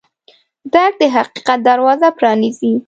درک 0.73 0.93
د 1.01 1.03
حقیقت 1.17 1.59
دروازه 1.69 2.07
پرانیزي. 2.17 2.73